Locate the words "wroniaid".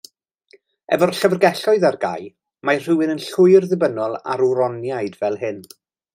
4.47-5.21